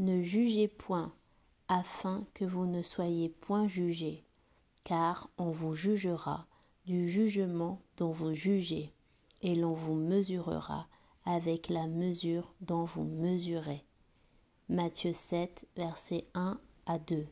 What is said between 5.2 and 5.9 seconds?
on vous